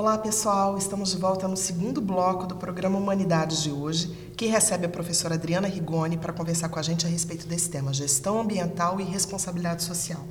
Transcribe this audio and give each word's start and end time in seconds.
Olá 0.00 0.16
pessoal, 0.16 0.78
estamos 0.78 1.10
de 1.10 1.18
volta 1.18 1.46
no 1.46 1.58
segundo 1.58 2.00
bloco 2.00 2.46
do 2.46 2.56
programa 2.56 2.96
Humanidades 2.96 3.62
de 3.62 3.70
hoje, 3.70 4.32
que 4.34 4.46
recebe 4.46 4.86
a 4.86 4.88
professora 4.88 5.34
Adriana 5.34 5.68
Rigoni 5.68 6.16
para 6.16 6.32
conversar 6.32 6.70
com 6.70 6.78
a 6.78 6.82
gente 6.82 7.04
a 7.04 7.08
respeito 7.08 7.46
desse 7.46 7.68
tema, 7.68 7.92
gestão 7.92 8.40
ambiental 8.40 8.98
e 8.98 9.04
responsabilidade 9.04 9.82
social. 9.82 10.24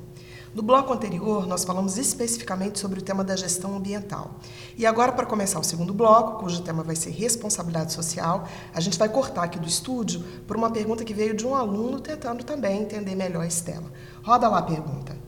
No 0.55 0.63
bloco 0.63 0.91
anterior, 0.91 1.45
nós 1.45 1.63
falamos 1.63 1.99
especificamente 1.99 2.79
sobre 2.79 2.97
o 2.97 3.03
tema 3.03 3.23
da 3.23 3.35
gestão 3.35 3.77
ambiental. 3.77 4.39
E 4.75 4.87
agora, 4.87 5.11
para 5.11 5.27
começar 5.27 5.59
o 5.59 5.63
segundo 5.63 5.93
bloco, 5.93 6.39
cujo 6.39 6.63
tema 6.63 6.81
vai 6.81 6.95
ser 6.95 7.11
responsabilidade 7.11 7.93
social, 7.93 8.47
a 8.73 8.81
gente 8.81 8.97
vai 8.97 9.07
cortar 9.07 9.43
aqui 9.43 9.59
do 9.59 9.67
estúdio 9.67 10.23
por 10.47 10.57
uma 10.57 10.71
pergunta 10.71 11.03
que 11.03 11.13
veio 11.13 11.37
de 11.37 11.45
um 11.45 11.53
aluno 11.53 11.99
tentando 11.99 12.43
também 12.43 12.81
entender 12.81 13.13
melhor 13.13 13.45
esse 13.45 13.61
tema. 13.61 13.91
Roda 14.23 14.47
lá 14.47 14.57
a 14.57 14.63
pergunta. 14.63 15.18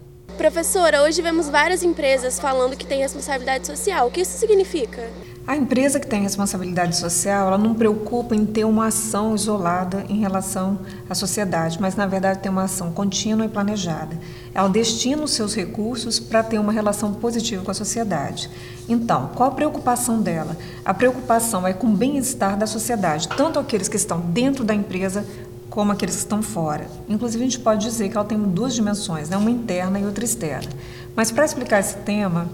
Professora, 0.41 1.03
hoje 1.03 1.21
vemos 1.21 1.47
várias 1.47 1.83
empresas 1.83 2.39
falando 2.39 2.75
que 2.75 2.83
têm 2.83 3.01
responsabilidade 3.01 3.67
social. 3.67 4.07
O 4.07 4.11
que 4.11 4.21
isso 4.21 4.39
significa? 4.39 5.07
A 5.45 5.55
empresa 5.55 5.99
que 5.99 6.07
tem 6.07 6.23
responsabilidade 6.23 6.97
social, 6.97 7.45
ela 7.45 7.59
não 7.59 7.75
preocupa 7.75 8.35
em 8.35 8.43
ter 8.43 8.65
uma 8.65 8.87
ação 8.87 9.35
isolada 9.35 10.03
em 10.09 10.19
relação 10.19 10.79
à 11.07 11.13
sociedade, 11.13 11.77
mas 11.79 11.95
na 11.95 12.07
verdade 12.07 12.39
tem 12.39 12.51
uma 12.51 12.63
ação 12.63 12.91
contínua 12.91 13.45
e 13.45 13.49
planejada. 13.49 14.17
Ela 14.51 14.67
destina 14.67 15.21
os 15.21 15.29
seus 15.29 15.55
recursos 15.55 16.19
para 16.19 16.41
ter 16.41 16.57
uma 16.57 16.71
relação 16.71 17.13
positiva 17.13 17.63
com 17.63 17.69
a 17.69 17.75
sociedade. 17.75 18.49
Então, 18.89 19.29
qual 19.35 19.49
a 19.49 19.53
preocupação 19.53 20.23
dela? 20.23 20.57
A 20.83 20.91
preocupação 20.91 21.67
é 21.67 21.73
com 21.73 21.85
o 21.85 21.95
bem-estar 21.95 22.57
da 22.57 22.65
sociedade, 22.65 23.27
tanto 23.27 23.59
aqueles 23.59 23.87
que 23.87 23.95
estão 23.95 24.19
dentro 24.19 24.63
da 24.63 24.73
empresa 24.73 25.23
como 25.71 25.93
aqueles 25.93 26.15
que 26.15 26.21
estão 26.21 26.43
fora. 26.43 26.85
Inclusive, 27.07 27.41
a 27.41 27.47
gente 27.47 27.59
pode 27.59 27.81
dizer 27.81 28.09
que 28.09 28.17
ela 28.17 28.25
tem 28.25 28.37
duas 28.37 28.75
dimensões, 28.75 29.29
né? 29.29 29.37
uma 29.37 29.49
interna 29.49 29.99
e 29.99 30.05
outra 30.05 30.23
externa. 30.23 30.69
Mas 31.15 31.31
para 31.31 31.45
explicar 31.45 31.79
esse 31.79 31.95
tema, 31.99 32.49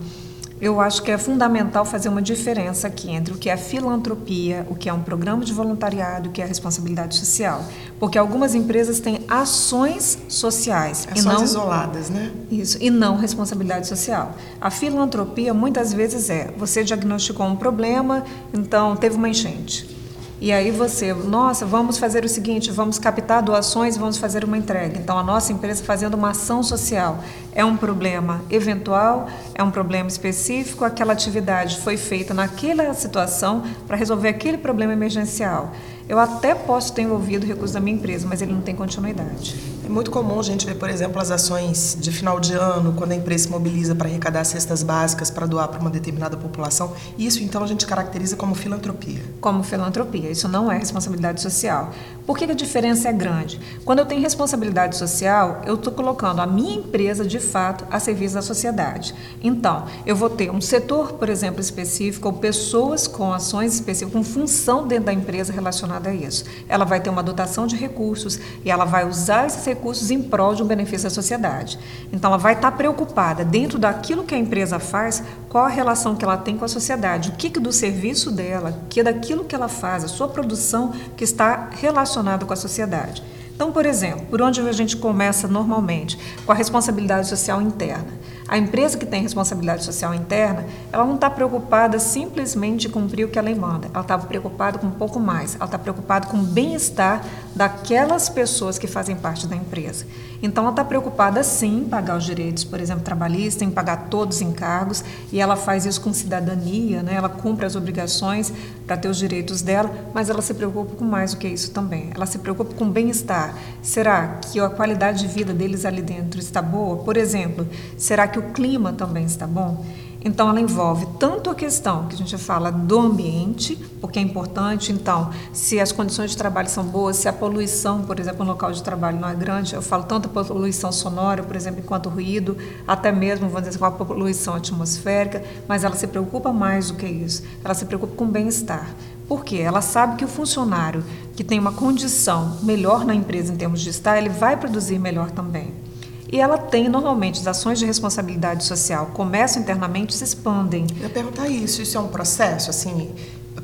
eu 0.62 0.80
acho 0.80 1.02
que 1.02 1.10
é 1.10 1.18
fundamental 1.18 1.84
fazer 1.84 2.10
uma 2.10 2.22
diferença 2.22 2.88
aqui 2.88 3.10
entre 3.10 3.34
o 3.34 3.38
que 3.38 3.50
é 3.50 3.58
filantropia, 3.58 4.68
o 4.70 4.76
que 4.76 4.88
é 4.88 4.94
um 4.94 5.02
programa 5.02 5.44
de 5.44 5.52
voluntariado, 5.52 6.30
o 6.30 6.32
que 6.32 6.44
é 6.44 6.46
responsabilidade 6.46 7.16
social. 7.16 7.66
Porque 8.00 8.20
algumas 8.20 8.54
empresas 8.54 9.00
têm 9.00 9.22
ações 9.28 10.20
sociais. 10.30 11.08
Ações 11.12 11.26
e 11.26 11.28
não, 11.28 11.44
isoladas, 11.44 12.10
né? 12.12 12.32
Isso, 12.52 12.78
e 12.80 12.92
não 12.92 13.18
responsabilidade 13.18 13.88
social. 13.88 14.36
A 14.62 14.70
filantropia 14.70 15.56
muitas 15.56 15.92
vezes 15.92 16.30
é: 16.30 16.54
você 16.56 16.84
diagnosticou 16.84 17.48
um 17.48 17.56
problema, 17.56 18.24
então 18.54 18.96
teve 18.96 19.16
uma 19.16 19.28
enchente. 19.28 19.97
E 20.40 20.52
aí 20.52 20.70
você, 20.70 21.14
nossa, 21.16 21.66
vamos 21.66 21.98
fazer 21.98 22.24
o 22.24 22.30
seguinte, 22.30 22.70
vamos 22.70 23.00
captar 23.00 23.42
doações 23.42 23.96
e 23.96 24.00
vamos 24.00 24.18
fazer 24.18 24.44
uma 24.44 24.56
entrega. 24.56 25.00
Então 25.00 25.18
a 25.18 25.24
nossa 25.24 25.52
empresa 25.52 25.84
fazendo 25.84 26.14
uma 26.14 26.30
ação 26.30 26.62
social 26.62 27.24
é 27.54 27.66
um 27.66 27.76
problema 27.76 28.44
eventual, 28.48 29.28
é 29.56 29.64
um 29.64 29.72
problema 29.72 30.08
específico, 30.08 30.86
aquela 30.86 31.14
atividade 31.14 31.80
foi 31.80 31.98
feita 31.98 32.36
naquela 32.36 32.94
situação 32.94 33.64
para 33.88 33.98
resolver 33.98 34.28
aquele 34.28 34.60
problema 34.60 34.94
emergencial. 34.94 35.72
Eu 36.08 36.20
até 36.20 36.54
posso 36.54 36.94
ter 36.94 37.02
envolvido 37.02 37.46
recursos 37.46 37.74
da 37.74 37.80
minha 37.80 37.98
empresa, 37.98 38.28
mas 38.28 38.40
ele 38.40 38.54
não 38.54 38.62
tem 38.62 38.76
continuidade. 38.76 39.56
É 39.88 39.90
muito 39.90 40.12
comum 40.12 40.38
a 40.38 40.44
gente 40.44 40.66
ver, 40.66 40.76
por 40.76 40.90
exemplo, 40.90 41.22
as 41.22 41.32
ações 41.32 41.98
de 41.98 42.12
final 42.12 42.42
de 42.42 42.54
ano, 42.54 42.92
quando 42.92 43.14
a 43.14 43.16
empresa 43.16 43.46
se 43.46 43.50
mobiliza 43.50 43.96
para 43.96 44.10
arrecadar 44.10 44.44
cestas 44.44 44.84
básicas 44.84 45.32
para 45.32 45.46
doar 45.46 45.70
para 45.70 45.80
uma 45.80 45.90
determinada 45.90 46.36
população. 46.36 46.92
Isso, 47.18 47.42
então, 47.42 47.64
a 47.64 47.68
gente 47.68 47.86
caracteriza 47.86 48.36
como 48.36 48.54
filantropia. 48.54 49.22
Como 49.40 49.64
filantropia. 49.64 50.30
Isso 50.30 50.50
não 50.50 50.70
é 50.70 50.78
responsabilidade 50.78 51.42
social. 51.42 51.94
Por 52.26 52.38
que 52.38 52.44
a 52.44 52.54
diferença 52.54 53.08
é 53.08 53.14
grande? 53.14 53.62
Quando 53.86 54.00
eu 54.00 54.06
tenho 54.06 54.20
responsabilidade 54.20 54.98
social, 54.98 55.62
eu 55.66 55.76
estou 55.76 55.94
colocando 55.94 56.42
a 56.42 56.46
minha 56.46 56.76
empresa, 56.76 57.24
de 57.26 57.40
fato, 57.40 57.86
a 57.90 57.98
serviço 57.98 58.36
da 58.36 58.42
sociedade. 58.42 59.16
Então, 59.42 59.86
eu 60.06 60.18
vou 60.18 60.30
ter 60.30 60.52
um 60.52 60.60
setor, 60.60 61.14
por 61.14 61.30
exemplo, 61.30 61.62
específico, 61.62 62.28
ou 62.28 62.34
pessoas 62.34 63.08
com 63.08 63.32
ações 63.32 63.76
específicas, 63.76 64.12
com 64.12 64.22
função 64.22 64.86
dentro 64.86 65.06
da 65.06 65.14
empresa 65.14 65.54
relacionada 65.54 66.10
a 66.10 66.14
isso. 66.14 66.44
Ela 66.68 66.84
vai 66.84 67.00
ter 67.00 67.10
uma 67.10 67.24
dotação 67.24 67.66
de 67.66 67.78
recursos 67.78 68.38
e 68.66 68.70
ela 68.70 68.84
vai 68.84 69.08
usar 69.08 69.48
esses 69.48 69.64
em 70.12 70.22
prol 70.22 70.54
de 70.54 70.64
um 70.64 70.66
benefício 70.66 71.08
à 71.08 71.10
sociedade. 71.10 71.80
Então, 72.12 72.30
ela 72.30 72.38
vai 72.38 72.54
estar 72.54 72.72
preocupada, 72.72 73.44
dentro 73.44 73.80
daquilo 73.80 74.24
que 74.24 74.36
a 74.36 74.38
empresa 74.38 74.80
faz, 74.80 75.24
qual 75.50 75.66
a 75.66 75.70
relação 75.70 76.16
que 76.16 76.26
ela 76.26 76.38
tem 76.38 76.58
com 76.58 76.66
a 76.66 76.68
sociedade, 76.68 77.30
o 77.30 77.34
que, 77.34 77.50
que 77.50 77.60
do 77.60 77.72
serviço 77.72 78.32
dela, 78.32 78.80
que 78.90 79.02
daquilo 79.02 79.46
que 79.46 79.56
ela 79.56 79.68
faz, 79.68 80.04
a 80.04 80.08
sua 80.08 80.28
produção 80.28 80.94
que 81.16 81.24
está 81.24 81.70
relacionada 81.72 82.08
relacionado 82.18 82.46
com 82.46 82.54
a 82.54 82.56
sociedade. 82.56 83.24
Então, 83.56 83.72
por 83.72 83.86
exemplo, 83.86 84.26
por 84.30 84.42
onde 84.42 84.62
a 84.62 84.72
gente 84.72 84.96
começa 84.96 85.48
normalmente? 85.48 86.18
Com 86.46 86.52
a 86.52 86.56
responsabilidade 86.56 87.28
social 87.28 87.62
interna. 87.62 88.08
A 88.48 88.58
empresa 88.58 88.98
que 88.98 89.06
tem 89.06 89.22
responsabilidade 89.22 89.84
social 89.84 90.14
interna, 90.14 90.66
ela 90.92 91.06
não 91.06 91.16
está 91.16 91.30
preocupada 91.30 92.00
simplesmente 92.00 92.88
em 92.88 92.90
cumprir 92.90 93.26
o 93.26 93.30
que 93.30 93.38
a 93.38 93.42
lei 93.42 93.54
manda. 93.54 93.90
Ela 93.94 94.02
está 94.02 94.18
preocupada 94.18 94.80
com 94.80 94.88
um 94.88 94.92
pouco 94.92 95.20
mais. 95.20 95.56
Ela 95.56 95.66
está 95.66 95.78
preocupada 95.78 96.28
com 96.28 96.38
o 96.38 96.44
bem-estar 96.44 97.24
daquelas 97.54 98.30
pessoas 98.30 98.80
que 98.80 98.88
fazem 98.88 99.16
parte 99.16 99.48
da 99.48 99.56
empresa. 99.56 100.06
Então, 100.42 100.64
ela 100.64 100.72
está 100.72 100.86
preocupada 100.86 101.44
sim 101.44 101.80
em 101.80 101.84
pagar 101.86 102.18
os 102.18 102.24
direitos, 102.24 102.64
por 102.64 102.80
exemplo, 102.80 103.04
trabalhistas, 103.04 103.64
em 103.64 103.72
pagar 103.72 104.08
todos 104.10 104.38
os 104.38 104.42
encargos, 104.42 105.04
e 105.32 105.40
ela 105.40 105.56
faz 105.56 105.86
isso 105.86 106.00
com 106.00 106.14
cidadania, 106.14 107.02
né? 107.02 107.16
ela 107.16 107.30
cumpre 107.30 107.66
as 107.66 107.76
obrigações 107.76 108.54
para 108.86 108.96
ter 108.96 109.08
os 109.08 109.18
direitos 109.18 109.62
dela, 109.62 109.92
mas 110.14 110.30
ela 110.30 110.42
se 110.42 110.54
preocupa 110.54 110.96
com 110.96 111.04
mais 111.04 111.34
do 111.34 111.38
que 111.38 111.48
isso 111.48 111.72
também. 111.72 112.12
Ela 112.14 112.26
se 112.26 112.38
preocupa 112.38 112.74
com 112.76 112.86
o 112.86 112.90
bem-estar. 112.90 113.56
Será 113.82 114.40
que 114.42 114.60
a 114.60 114.70
qualidade 114.70 115.20
de 115.20 115.28
vida 115.28 115.54
deles 115.54 115.86
ali 115.86 116.02
dentro 116.02 116.40
está 116.40 116.62
boa? 116.62 116.98
Por 116.98 117.18
exemplo, 117.18 117.68
será 117.98 118.28
que 118.28 118.37
que 118.38 118.40
o 118.40 118.54
clima 118.54 118.94
também 118.94 119.26
está 119.26 119.48
bom. 119.48 119.84
Então, 120.24 120.50
ela 120.50 120.60
envolve 120.60 121.08
tanto 121.20 121.50
a 121.50 121.56
questão 121.56 122.08
que 122.08 122.16
a 122.16 122.18
gente 122.18 122.38
fala 122.38 122.72
do 122.72 123.00
ambiente, 123.00 123.76
porque 124.02 124.20
é 124.20 124.22
importante, 124.22 124.92
então, 124.92 125.30
se 125.54 125.80
as 125.80 125.92
condições 125.92 126.32
de 126.32 126.38
trabalho 126.38 126.68
são 126.68 126.84
boas, 126.84 127.16
se 127.18 127.30
a 127.30 127.34
poluição, 127.34 128.02
por 128.02 128.20
exemplo, 128.20 128.44
no 128.44 128.52
local 128.52 128.72
de 128.72 128.84
trabalho 128.84 129.20
não 129.20 129.30
é 129.30 129.36
grande, 129.36 129.74
eu 129.74 129.82
falo 129.82 130.04
tanto 130.04 130.28
a 130.28 130.44
poluição 130.44 130.92
sonora, 130.92 131.44
por 131.44 131.56
exemplo, 131.56 131.82
quanto 131.84 132.10
ruído, 132.10 132.58
até 132.88 133.12
mesmo, 133.12 133.48
vamos 133.48 133.68
dizer, 133.68 133.80
com 133.80 133.86
a 133.86 133.92
poluição 133.92 134.56
atmosférica, 134.56 135.44
mas 135.68 135.84
ela 135.84 135.96
se 135.96 136.08
preocupa 136.08 136.52
mais 136.52 136.92
do 136.92 136.98
que 136.98 137.06
isso, 137.06 137.44
ela 137.64 137.74
se 137.74 137.86
preocupa 137.86 138.16
com 138.16 138.26
o 138.26 138.28
bem-estar. 138.28 138.90
Por 139.28 139.46
quê? 139.46 139.58
Ela 139.58 139.82
sabe 139.82 140.18
que 140.18 140.26
o 140.26 140.28
funcionário 140.28 141.04
que 141.36 141.44
tem 141.44 141.60
uma 141.60 141.72
condição 141.72 142.58
melhor 142.64 143.06
na 143.06 143.14
empresa 143.14 143.54
em 143.54 143.56
termos 143.56 143.82
de 143.82 143.90
estar, 143.90 144.18
ele 144.18 144.30
vai 144.30 144.58
produzir 144.58 145.00
melhor 145.00 145.32
também. 145.32 145.87
E 146.32 146.40
ela 146.40 146.58
tem, 146.58 146.90
normalmente, 146.90 147.40
as 147.40 147.48
ações 147.48 147.80
de 147.80 147.86
responsabilidade 147.86 148.64
social 148.64 149.08
começam 149.14 149.62
internamente 149.62 150.14
e 150.14 150.18
se 150.18 150.24
expandem. 150.24 150.86
Eu 150.98 151.04
ia 151.04 151.10
perguntar 151.10 151.48
isso, 151.48 151.82
isso 151.82 151.98
é 151.98 152.02
um 152.02 152.08
processo, 152.08 152.70
assim, 152.70 153.14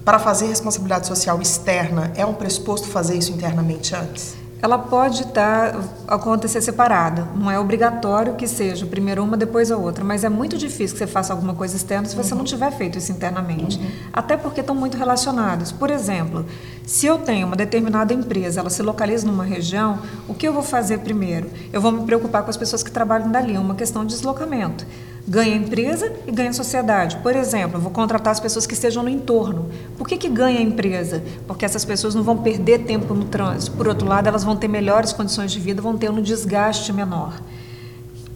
para 0.05 0.19
fazer 0.19 0.47
responsabilidade 0.47 1.07
social 1.07 1.41
externa, 1.41 2.11
é 2.15 2.25
um 2.25 2.33
pressuposto 2.33 2.87
fazer 2.87 3.17
isso 3.17 3.31
internamente 3.31 3.95
antes? 3.95 4.35
Ela 4.63 4.77
pode 4.79 5.23
estar 5.23 5.77
acontecer 6.07 6.61
separada. 6.61 7.27
Não 7.35 7.51
é 7.51 7.59
obrigatório 7.59 8.35
que 8.35 8.47
seja 8.47 8.85
primeiro 8.85 9.21
uma, 9.21 9.35
depois 9.35 9.69
a 9.69 9.75
outra, 9.75 10.05
mas 10.05 10.23
é 10.23 10.29
muito 10.29 10.57
difícil 10.57 10.95
que 10.95 10.99
você 10.99 11.05
faça 11.05 11.33
alguma 11.33 11.53
coisa 11.53 11.75
externa 11.75 12.07
se 12.07 12.15
você 12.15 12.31
uhum. 12.31 12.37
não 12.37 12.45
tiver 12.45 12.71
feito 12.71 12.97
isso 12.97 13.11
internamente. 13.11 13.77
Uhum. 13.77 13.91
Até 14.13 14.37
porque 14.37 14.61
estão 14.61 14.73
muito 14.73 14.95
relacionados. 14.95 15.73
Por 15.73 15.89
exemplo, 15.89 16.45
se 16.85 17.05
eu 17.05 17.17
tenho 17.17 17.45
uma 17.45 17.57
determinada 17.57 18.13
empresa, 18.13 18.61
ela 18.61 18.69
se 18.69 18.81
localiza 18.81 19.27
numa 19.27 19.43
região, 19.43 19.99
o 20.29 20.33
que 20.33 20.47
eu 20.47 20.53
vou 20.53 20.63
fazer 20.63 20.99
primeiro? 20.99 21.49
Eu 21.73 21.81
vou 21.81 21.91
me 21.91 22.05
preocupar 22.05 22.41
com 22.43 22.49
as 22.49 22.55
pessoas 22.55 22.81
que 22.81 22.89
trabalham 22.89 23.29
dali, 23.29 23.55
é 23.55 23.59
uma 23.59 23.75
questão 23.75 24.05
de 24.05 24.15
deslocamento 24.15 24.85
ganha 25.27 25.53
a 25.53 25.57
empresa 25.57 26.13
e 26.27 26.31
ganha 26.31 26.49
a 26.49 26.53
sociedade. 26.53 27.17
Por 27.17 27.35
exemplo, 27.35 27.77
eu 27.77 27.81
vou 27.81 27.91
contratar 27.91 28.31
as 28.31 28.39
pessoas 28.39 28.67
que 28.67 28.73
estejam 28.73 29.03
no 29.03 29.09
entorno. 29.09 29.69
Por 29.97 30.07
que, 30.07 30.17
que 30.17 30.27
ganha 30.27 30.59
a 30.59 30.61
empresa? 30.61 31.23
Porque 31.47 31.63
essas 31.65 31.85
pessoas 31.85 32.13
não 32.13 32.23
vão 32.23 32.37
perder 32.37 32.79
tempo 32.79 33.13
no 33.13 33.25
trânsito. 33.25 33.75
Por 33.75 33.87
outro 33.87 34.07
lado, 34.07 34.27
elas 34.27 34.43
vão 34.43 34.55
ter 34.55 34.67
melhores 34.67 35.13
condições 35.13 35.51
de 35.51 35.59
vida, 35.59 35.81
vão 35.81 35.97
ter 35.97 36.09
um 36.09 36.21
desgaste 36.21 36.91
menor. 36.91 37.41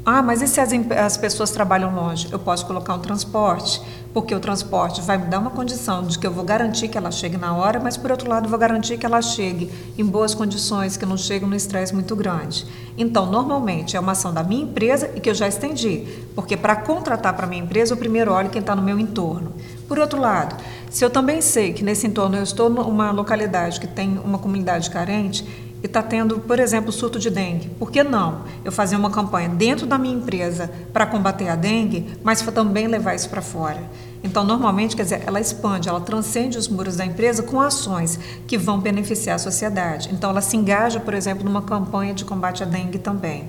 Ah, 0.10 0.22
mas 0.22 0.42
e 0.42 0.48
se 0.48 0.62
as, 0.62 0.70
as 0.72 1.18
pessoas 1.18 1.52
trabalham 1.52 1.94
longe? 1.94 2.30
Eu 2.32 2.40
posso 2.40 2.66
colocar 2.66 2.94
um 2.94 3.00
transporte, 3.00 3.82
porque 4.14 4.34
o 4.34 4.40
transporte 4.40 5.02
vai 5.02 5.18
me 5.18 5.26
dar 5.26 5.38
uma 5.38 5.50
condição 5.50 6.02
de 6.02 6.18
que 6.18 6.26
eu 6.26 6.32
vou 6.32 6.46
garantir 6.46 6.88
que 6.88 6.98
ela 6.98 7.12
chegue 7.12 7.36
na 7.36 7.54
hora, 7.54 7.78
mas 7.78 7.98
por 7.98 8.10
outro 8.10 8.30
lado, 8.30 8.48
vou 8.48 8.58
garantir 8.58 8.98
que 8.98 9.06
ela 9.06 9.22
chegue 9.22 9.70
em 9.98 10.06
boas 10.06 10.34
condições, 10.34 10.96
que 10.96 11.06
não 11.06 11.18
chegue 11.18 11.46
no 11.46 11.54
estresse 11.54 11.94
muito 11.94 12.16
grande. 12.16 12.66
Então, 12.98 13.26
normalmente, 13.26 13.98
é 13.98 14.00
uma 14.00 14.14
ação 14.14 14.34
da 14.34 14.44
minha 14.44 14.64
empresa 14.64 15.12
e 15.14 15.20
que 15.20 15.30
eu 15.30 15.36
já 15.36 15.46
estendi, 15.46 16.08
porque 16.34 16.56
para 16.56 16.78
contratar 16.78 17.36
para 17.36 17.46
minha 17.46 17.62
empresa, 17.62 17.92
eu 17.92 17.98
primeiro 17.98 18.32
olho 18.32 18.50
quem 18.50 18.62
está 18.62 18.74
no 18.74 18.82
meu 18.82 18.98
entorno. 18.98 19.52
Por 19.90 20.00
outro 20.00 20.22
lado, 20.22 20.56
se 20.90 21.04
eu 21.04 21.10
também 21.10 21.42
sei 21.42 21.74
que 21.74 21.84
nesse 21.84 22.08
entorno 22.08 22.38
eu 22.38 22.44
estou 22.44 22.70
numa 22.70 23.12
localidade 23.12 23.78
que 23.78 23.88
tem 23.88 24.18
uma 24.24 24.38
comunidade 24.38 24.90
carente, 24.90 25.67
e 25.82 25.86
está 25.86 26.02
tendo, 26.02 26.40
por 26.40 26.60
exemplo, 26.60 26.92
surto 26.92 27.20
de 27.20 27.30
dengue. 27.30 27.70
Por 27.80 27.92
que 27.92 28.04
não 28.04 28.44
eu 28.66 28.72
fazer 28.72 28.96
uma 28.96 29.10
campanha 29.10 29.50
dentro 29.50 29.86
da 29.86 29.98
minha 29.98 30.16
empresa 30.16 30.72
para 30.92 31.06
combater 31.06 31.50
a 31.50 31.56
dengue, 31.56 32.18
mas 32.24 32.42
também 32.42 32.88
levar 32.88 33.16
isso 33.16 33.30
para 33.30 33.42
fora? 33.42 33.82
Então, 34.24 34.44
normalmente, 34.44 34.96
quer 34.96 35.04
dizer, 35.04 35.24
ela 35.26 35.40
expande, 35.40 35.88
ela 35.88 36.02
transcende 36.02 36.58
os 36.58 36.68
muros 36.68 36.96
da 36.98 37.06
empresa 37.06 37.44
com 37.44 37.62
ações 37.62 38.20
que 38.48 38.58
vão 38.58 38.80
beneficiar 38.80 39.36
a 39.36 39.40
sociedade. 39.40 40.10
Então, 40.12 40.30
ela 40.32 40.42
se 40.42 40.58
engaja, 40.58 41.00
por 41.00 41.14
exemplo, 41.14 41.46
numa 41.46 41.62
campanha 41.62 42.14
de 42.14 42.26
combate 42.26 42.64
à 42.64 42.66
dengue 42.66 42.98
também. 42.98 43.48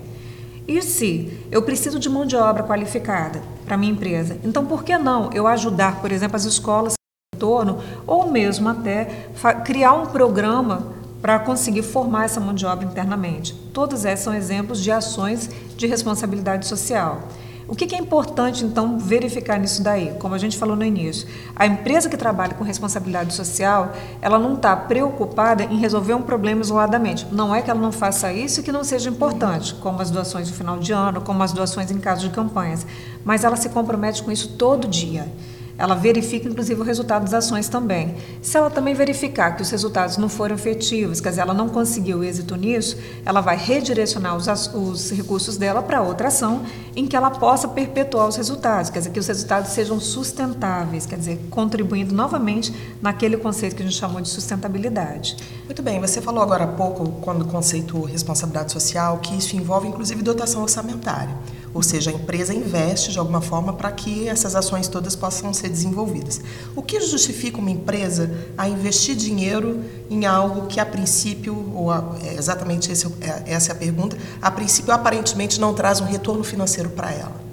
E 0.69 0.83
se 0.83 1.33
eu 1.51 1.63
preciso 1.63 1.99
de 1.99 2.11
mão 2.11 2.27
de 2.27 2.37
obra 2.37 2.63
qualificada 2.63 3.41
para 3.65 3.79
minha 3.79 3.91
empresa, 3.91 4.37
então 4.45 4.67
por 4.67 4.85
que 4.85 4.99
não 4.99 5.31
eu 5.33 5.47
ajudar, 5.47 6.03
por 6.03 6.13
exemplo, 6.13 6.37
as 6.37 6.45
escolas 6.45 6.93
em 7.35 7.39
torno, 7.39 7.79
ou 8.07 8.31
mesmo 8.31 8.69
até 8.69 9.29
criar 9.65 9.95
um 9.95 10.05
programa 10.05 10.98
para 11.21 11.39
conseguir 11.39 11.83
formar 11.83 12.25
essa 12.25 12.41
mão 12.41 12.55
de 12.55 12.65
obra 12.67 12.87
internamente? 12.87 13.55
Todos 13.73 14.05
esses 14.05 14.25
são 14.25 14.35
exemplos 14.35 14.83
de 14.83 14.91
ações 14.91 15.51
de 15.77 15.87
responsabilidade 15.87 16.67
social. 16.67 17.23
O 17.69 17.77
que, 17.77 17.95
é 17.95 17.99
importante, 17.99 18.65
então, 18.65 18.99
verificar 18.99 19.61
nisso 19.61 19.83
daí? 19.83 20.15
Como 20.19 20.35
a 20.35 20.39
gente 20.39 20.57
falou 20.57 20.75
no 20.75 20.83
início, 20.83 21.29
a 21.55 21.67
empresa 21.67 22.09
que 22.09 22.17
trabalha 22.17 22.55
com 22.55 22.65
responsabilidade 22.65 23.35
social, 23.35 23.93
ela 24.23 24.39
não 24.39 24.55
está 24.55 24.75
preocupada 24.75 25.65
em 25.65 25.77
resolver 25.77 26.15
um 26.15 26.23
problema 26.23 26.63
isoladamente. 26.63 27.27
Não 27.31 27.55
é 27.55 27.61
que 27.61 27.71
ela 27.71 27.79
não 27.79 27.93
faça 27.93 28.33
isso 28.33 28.61
e 28.61 28.63
que 28.63 28.73
não 28.73 28.83
seja 28.83 29.11
importante, 29.11 29.75
como 29.75 30.01
as 30.01 30.11
doações 30.11 30.49
no 30.49 30.57
final 30.57 30.79
de 30.79 30.93
ano, 30.93 31.21
como 31.21 31.43
as 31.43 31.53
doações 31.53 31.91
em 31.91 31.99
caso 31.99 32.27
de 32.27 32.35
campanhas, 32.35 32.87
mas 33.23 33.45
ela 33.45 33.55
se 33.55 33.69
compromete 33.69 34.23
com 34.23 34.33
isso 34.33 34.55
todo 34.57 34.89
dia. 34.89 35.31
Ela 35.79 35.95
verifica, 35.95 36.49
inclusive, 36.49 36.81
o 36.81 36.85
resultado 36.85 37.23
das 37.23 37.33
ações 37.33 37.69
também. 37.69 38.17
Se 38.43 38.57
ela 38.57 38.69
também 38.69 38.95
verificar 38.95 39.55
que 39.55 39.63
os 39.63 39.71
resultados 39.71 40.17
não 40.17 40.29
foram 40.29 40.57
efetivos, 40.57 41.21
quer 41.21 41.29
dizer, 41.29 41.43
ela 41.43 41.55
não 41.55 41.69
conseguiu 41.69 42.25
êxito 42.25 42.57
nisso, 42.57 42.99
ela 43.25 43.41
vai 43.41 43.57
redirecionar 43.57 44.37
os, 44.37 44.49
os 44.75 45.13
recursos 45.13 45.57
dela 45.57 45.81
para 45.81 46.03
outra 46.03 46.29
ação 46.29 46.63
em 46.97 47.07
que 47.07 47.15
ela 47.15 47.31
possa 47.31 47.69
perpetuar 47.69 48.27
os 48.27 48.35
resultados, 48.35 48.91
quer 48.91 48.99
dizer, 48.99 49.11
que 49.11 49.21
os 49.21 49.27
resultados 49.29 49.71
sejam 49.71 50.01
sustentáveis, 50.01 51.07
quer 51.07 51.17
dizer, 51.17 51.39
contribuindo 51.49 52.13
novamente 52.13 52.75
naquele 53.01 53.37
conceito 53.37 53.77
que 53.77 53.83
a 53.83 53.87
gente 53.87 53.97
chamou 53.97 54.21
de 54.21 54.29
sustentabilidade. 54.29 55.37
Muito 55.65 55.81
bem, 55.81 56.01
você 56.01 56.21
falou 56.21 56.43
agora 56.43 56.65
há 56.65 56.69
pouco, 56.69 57.09
quando 57.21 57.43
o 57.43 57.45
conceito 57.45 58.03
responsabilidade 58.03 58.73
social, 58.73 59.19
que 59.19 59.37
isso 59.37 59.55
envolve 59.55 59.87
inclusive 59.87 60.23
dotação 60.23 60.63
orçamentária. 60.63 61.33
Ou 61.75 61.83
seja, 61.83 62.11
a 62.11 62.15
empresa 62.15 62.55
investe 62.55 63.13
de 63.13 63.19
alguma 63.19 63.41
forma 63.41 63.73
para 63.73 63.91
que 63.93 64.29
essas 64.29 64.55
ações 64.55 64.89
todas 64.89 65.15
possam 65.15 65.53
ser 65.53 65.69
desenvolvidas. 65.69 66.41
O 66.75 66.83
que 66.83 67.01
justifica 67.01 67.59
uma 67.59 67.71
empresa 67.71 68.31
a 68.57 68.69
investir 68.69 69.15
dinheiro 69.15 69.83
em 70.11 70.27
algo 70.27 70.67
que 70.67 70.81
a 70.81 70.87
princípio, 70.87 71.73
ou 71.75 71.91
a, 71.91 72.17
é 72.23 72.35
exatamente 72.35 72.91
esse, 72.91 73.07
é, 73.21 73.53
essa 73.53 73.73
é 73.73 73.75
a 73.75 73.77
pergunta, 73.77 74.17
a 74.41 74.51
princípio 74.51 74.93
aparentemente 74.93 75.61
não 75.61 75.75
traz 75.75 76.01
um 76.01 76.05
retorno 76.05 76.43
financeiro 76.43 76.91
para 76.91 77.13
ela? 77.13 77.48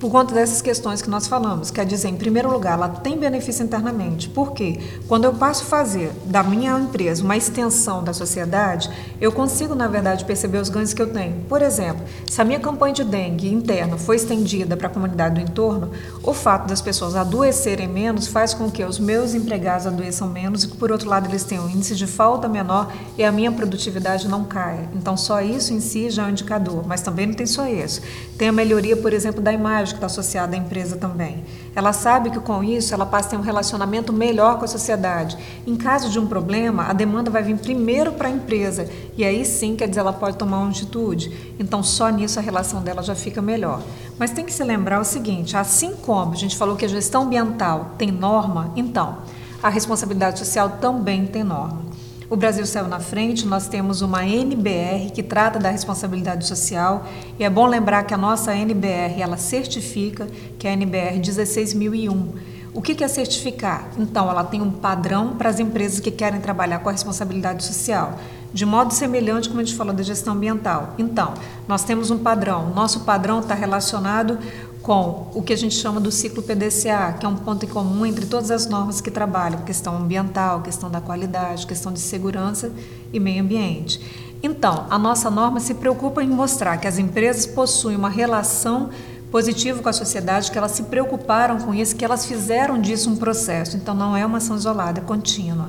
Por 0.00 0.10
conta 0.10 0.34
dessas 0.34 0.62
questões 0.62 1.02
que 1.02 1.10
nós 1.10 1.26
falamos. 1.26 1.70
Quer 1.70 1.84
dizer, 1.84 2.08
em 2.08 2.16
primeiro 2.16 2.50
lugar, 2.50 2.72
ela 2.72 2.88
tem 2.88 3.18
benefício 3.18 3.62
internamente. 3.62 4.30
Por 4.30 4.52
quê? 4.52 4.80
Quando 5.06 5.24
eu 5.24 5.34
passo 5.34 5.62
a 5.64 5.66
fazer 5.66 6.10
da 6.24 6.42
minha 6.42 6.76
empresa 6.80 7.22
uma 7.22 7.36
extensão 7.36 8.02
da 8.02 8.14
sociedade, 8.14 8.90
eu 9.20 9.30
consigo, 9.30 9.74
na 9.74 9.86
verdade, 9.86 10.24
perceber 10.24 10.56
os 10.56 10.70
ganhos 10.70 10.94
que 10.94 11.02
eu 11.02 11.12
tenho. 11.12 11.42
Por 11.46 11.60
exemplo, 11.60 12.02
se 12.26 12.40
a 12.40 12.44
minha 12.44 12.58
campanha 12.58 12.94
de 12.94 13.04
dengue 13.04 13.52
interna 13.52 13.98
foi 13.98 14.16
estendida 14.16 14.74
para 14.74 14.86
a 14.86 14.90
comunidade 14.90 15.34
do 15.34 15.40
entorno, 15.42 15.90
o 16.22 16.32
fato 16.32 16.66
das 16.66 16.80
pessoas 16.80 17.14
adoecerem 17.14 17.86
menos 17.86 18.26
faz 18.26 18.54
com 18.54 18.70
que 18.70 18.82
os 18.82 18.98
meus 18.98 19.34
empregados 19.34 19.86
adoeçam 19.86 20.28
menos 20.28 20.64
e 20.64 20.68
que, 20.68 20.78
por 20.78 20.90
outro 20.90 21.10
lado, 21.10 21.28
eles 21.28 21.44
tenham 21.44 21.66
um 21.66 21.68
índice 21.68 21.94
de 21.94 22.06
falta 22.06 22.48
menor 22.48 22.90
e 23.18 23.24
a 23.24 23.30
minha 23.30 23.52
produtividade 23.52 24.26
não 24.26 24.44
caia. 24.44 24.88
Então, 24.94 25.14
só 25.14 25.42
isso 25.42 25.74
em 25.74 25.80
si 25.80 26.08
já 26.08 26.22
é 26.22 26.26
um 26.26 26.30
indicador. 26.30 26.86
Mas 26.86 27.02
também 27.02 27.26
não 27.26 27.34
tem 27.34 27.46
só 27.46 27.66
isso. 27.66 28.00
Tem 28.38 28.48
a 28.48 28.52
melhoria, 28.52 28.96
por 28.96 29.12
exemplo, 29.12 29.42
da 29.42 29.52
imagem 29.52 29.89
que 29.94 29.98
está 29.98 30.06
associada 30.06 30.54
à 30.54 30.58
empresa 30.58 30.96
também. 30.96 31.44
Ela 31.74 31.92
sabe 31.92 32.30
que 32.30 32.40
com 32.40 32.62
isso 32.64 32.94
ela 32.94 33.06
passa 33.06 33.28
a 33.28 33.30
ter 33.30 33.36
um 33.36 33.42
relacionamento 33.42 34.12
melhor 34.12 34.58
com 34.58 34.64
a 34.64 34.68
sociedade. 34.68 35.36
Em 35.66 35.76
caso 35.76 36.10
de 36.10 36.18
um 36.18 36.26
problema, 36.26 36.84
a 36.84 36.92
demanda 36.92 37.30
vai 37.30 37.42
vir 37.42 37.56
primeiro 37.58 38.12
para 38.12 38.28
a 38.28 38.30
empresa 38.30 38.88
e 39.16 39.24
aí 39.24 39.44
sim, 39.44 39.76
quer 39.76 39.88
dizer, 39.88 40.00
ela 40.00 40.12
pode 40.12 40.36
tomar 40.36 40.58
uma 40.58 40.70
atitude. 40.70 41.54
Então, 41.58 41.82
só 41.82 42.08
nisso 42.08 42.38
a 42.38 42.42
relação 42.42 42.82
dela 42.82 43.02
já 43.02 43.14
fica 43.14 43.42
melhor. 43.42 43.82
Mas 44.18 44.30
tem 44.30 44.44
que 44.44 44.52
se 44.52 44.64
lembrar 44.64 45.00
o 45.00 45.04
seguinte: 45.04 45.56
assim 45.56 45.94
como 45.94 46.32
a 46.32 46.36
gente 46.36 46.56
falou 46.56 46.76
que 46.76 46.84
a 46.84 46.88
gestão 46.88 47.22
ambiental 47.22 47.92
tem 47.98 48.10
norma, 48.10 48.72
então 48.76 49.18
a 49.62 49.68
responsabilidade 49.68 50.38
social 50.38 50.78
também 50.80 51.26
tem 51.26 51.44
norma. 51.44 51.89
O 52.30 52.36
Brasil 52.36 52.64
saiu 52.64 52.86
na 52.86 53.00
frente, 53.00 53.44
nós 53.44 53.66
temos 53.66 54.02
uma 54.02 54.24
NBR 54.24 55.10
que 55.10 55.20
trata 55.20 55.58
da 55.58 55.68
responsabilidade 55.68 56.46
social 56.46 57.04
e 57.36 57.42
é 57.42 57.50
bom 57.50 57.66
lembrar 57.66 58.04
que 58.04 58.14
a 58.14 58.16
nossa 58.16 58.54
NBR 58.54 59.20
ela 59.20 59.36
certifica 59.36 60.28
que 60.56 60.68
é 60.68 60.70
a 60.70 60.74
NBR 60.74 61.18
16001. 61.18 62.60
O 62.72 62.80
que 62.80 63.02
é 63.02 63.08
certificar? 63.08 63.88
Então, 63.98 64.30
ela 64.30 64.44
tem 64.44 64.62
um 64.62 64.70
padrão 64.70 65.34
para 65.36 65.48
as 65.48 65.58
empresas 65.58 65.98
que 65.98 66.12
querem 66.12 66.40
trabalhar 66.40 66.78
com 66.78 66.88
a 66.88 66.92
responsabilidade 66.92 67.64
social, 67.64 68.16
de 68.54 68.64
modo 68.64 68.94
semelhante 68.94 69.48
como 69.48 69.60
a 69.60 69.64
gente 69.64 69.76
falou 69.76 69.92
da 69.92 70.04
gestão 70.04 70.34
ambiental. 70.34 70.94
Então, 70.96 71.34
nós 71.66 71.82
temos 71.82 72.12
um 72.12 72.18
padrão. 72.18 72.70
Nosso 72.72 73.00
padrão 73.00 73.40
está 73.40 73.54
relacionado 73.54 74.38
com 74.82 75.30
o 75.34 75.42
que 75.42 75.52
a 75.52 75.56
gente 75.56 75.74
chama 75.74 76.00
do 76.00 76.10
ciclo 76.10 76.42
PDCA, 76.42 77.16
que 77.18 77.26
é 77.26 77.28
um 77.28 77.36
ponto 77.36 77.64
em 77.64 77.68
comum 77.68 78.06
entre 78.06 78.24
todas 78.26 78.50
as 78.50 78.66
normas 78.66 79.00
que 79.00 79.10
trabalham 79.10 79.60
questão 79.62 79.96
ambiental, 79.96 80.62
questão 80.62 80.90
da 80.90 81.00
qualidade, 81.00 81.66
questão 81.66 81.92
de 81.92 82.00
segurança 82.00 82.72
e 83.12 83.20
meio 83.20 83.42
ambiente. 83.42 84.00
Então, 84.42 84.86
a 84.88 84.98
nossa 84.98 85.30
norma 85.30 85.60
se 85.60 85.74
preocupa 85.74 86.22
em 86.22 86.28
mostrar 86.28 86.78
que 86.78 86.88
as 86.88 86.98
empresas 86.98 87.46
possuem 87.46 87.94
uma 87.96 88.08
relação 88.08 88.88
positiva 89.30 89.82
com 89.82 89.88
a 89.88 89.92
sociedade, 89.92 90.50
que 90.50 90.56
elas 90.56 90.72
se 90.72 90.84
preocuparam 90.84 91.58
com 91.58 91.74
isso, 91.74 91.94
que 91.94 92.04
elas 92.04 92.24
fizeram 92.24 92.80
disso 92.80 93.10
um 93.10 93.16
processo. 93.16 93.76
Então, 93.76 93.94
não 93.94 94.16
é 94.16 94.24
uma 94.24 94.38
ação 94.38 94.56
isolada, 94.56 95.00
é 95.00 95.04
contínua. 95.04 95.68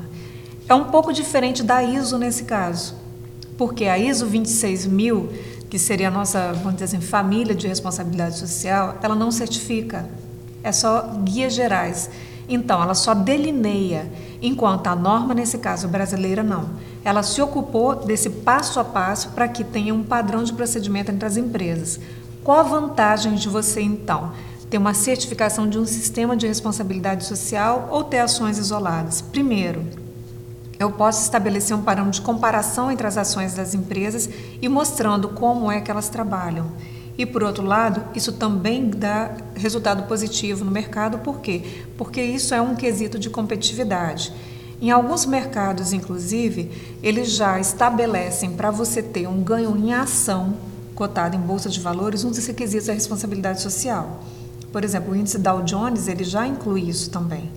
É 0.70 0.74
um 0.74 0.86
pouco 0.86 1.12
diferente 1.12 1.64
da 1.64 1.84
ISO 1.84 2.18
nesse 2.18 2.46
caso, 2.46 2.96
porque 3.58 3.86
a 3.86 4.00
ISO 4.00 4.26
26000 4.26 5.30
que 5.72 5.80
seria 5.80 6.10
a 6.10 6.12
nossa, 6.12 6.52
vamos 6.52 6.74
dizer 6.74 6.84
assim, 6.84 7.00
família 7.00 7.56
de 7.56 7.66
responsabilidade 7.66 8.38
social, 8.38 8.98
ela 9.02 9.16
não 9.16 9.32
certifica. 9.32 10.06
É 10.62 10.70
só 10.70 11.02
guias 11.24 11.54
gerais. 11.54 12.10
Então, 12.50 12.84
ela 12.84 12.94
só 12.94 13.14
delineia, 13.14 14.12
enquanto 14.42 14.88
a 14.88 14.96
norma, 14.98 15.34
nesse 15.34 15.58
caso 15.60 15.88
brasileira, 15.88 16.44
não. 16.44 16.72
Ela 17.06 17.24
se 17.24 17.42
ocupou 17.42 17.96
desse 17.96 18.30
passo 18.30 18.82
a 18.82 18.84
passo 18.84 19.30
para 19.30 19.48
que 19.48 19.64
tenha 19.64 19.94
um 19.96 20.04
padrão 20.04 20.44
de 20.44 20.52
procedimento 20.52 21.10
entre 21.10 21.26
as 21.26 21.38
empresas. 21.38 22.02
Qual 22.44 22.60
a 22.60 22.64
vantagem 22.64 23.36
de 23.36 23.48
você, 23.48 23.80
então, 23.80 24.34
ter 24.70 24.78
uma 24.78 24.94
certificação 24.94 25.70
de 25.70 25.80
um 25.80 25.86
sistema 25.86 26.36
de 26.36 26.48
responsabilidade 26.48 27.24
social 27.24 27.88
ou 27.90 28.04
ter 28.04 28.20
ações 28.20 28.58
isoladas? 28.58 29.22
Primeiro, 29.22 29.86
eu 30.82 30.92
posso 30.92 31.22
estabelecer 31.22 31.76
um 31.76 31.84
parâmetro 31.84 32.20
de 32.20 32.26
comparação 32.26 32.92
entre 32.92 33.06
as 33.06 33.18
ações 33.18 33.54
das 33.54 33.76
empresas 33.76 34.28
e 34.62 34.68
mostrando 34.68 35.30
como 35.30 35.72
é 35.72 35.80
que 35.80 35.92
elas 35.92 36.10
trabalham. 36.10 36.72
E 37.18 37.26
por 37.26 37.44
outro 37.44 37.64
lado, 37.64 38.04
isso 38.16 38.32
também 38.32 38.90
dá 38.90 39.32
resultado 39.54 40.04
positivo 40.08 40.66
no 40.66 40.72
mercado, 40.72 41.20
por 41.20 41.40
quê? 41.40 41.84
Porque 41.98 42.22
isso 42.22 42.56
é 42.56 42.62
um 42.62 42.76
quesito 42.76 43.20
de 43.20 43.30
competitividade. 43.30 44.34
Em 44.82 44.90
alguns 44.90 45.26
mercados, 45.26 45.94
inclusive, 45.94 46.72
eles 47.04 47.32
já 47.32 47.60
estabelecem 47.60 48.54
para 48.54 48.72
você 48.72 49.04
ter 49.04 49.28
um 49.28 49.44
ganho 49.44 49.78
em 49.78 49.94
ação 49.94 50.56
cotado 50.96 51.36
em 51.36 51.40
bolsa 51.40 51.70
de 51.70 51.80
valores, 51.80 52.24
um 52.24 52.30
dos 52.30 52.46
requisitos 52.48 52.90
é 52.90 52.92
a 52.92 52.96
responsabilidade 52.96 53.62
social. 53.62 54.24
Por 54.72 54.84
exemplo, 54.84 55.14
o 55.14 55.16
índice 55.16 55.38
Dow 55.38 55.62
Jones 55.62 56.08
ele 56.08 56.24
já 56.24 56.48
inclui 56.48 56.90
isso 56.90 57.12
também. 57.12 57.52